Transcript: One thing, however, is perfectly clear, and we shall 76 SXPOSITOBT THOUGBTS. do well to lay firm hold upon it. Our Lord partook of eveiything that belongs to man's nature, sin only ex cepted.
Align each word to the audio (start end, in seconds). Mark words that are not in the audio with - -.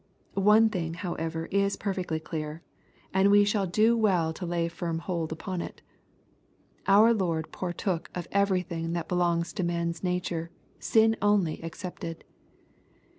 One 0.33 0.71
thing, 0.71 0.95
however, 0.95 1.45
is 1.51 1.75
perfectly 1.77 2.19
clear, 2.19 2.63
and 3.13 3.29
we 3.29 3.45
shall 3.45 3.65
76 3.65 3.75
SXPOSITOBT 3.75 3.85
THOUGBTS. 3.85 3.97
do 3.97 3.97
well 3.97 4.33
to 4.33 4.45
lay 4.47 4.67
firm 4.67 4.97
hold 4.97 5.31
upon 5.31 5.61
it. 5.61 5.83
Our 6.87 7.13
Lord 7.13 7.51
partook 7.51 8.09
of 8.15 8.27
eveiything 8.31 8.93
that 8.93 9.07
belongs 9.07 9.53
to 9.53 9.63
man's 9.63 10.03
nature, 10.03 10.49
sin 10.79 11.15
only 11.21 11.61
ex 11.61 11.83
cepted. 11.83 12.21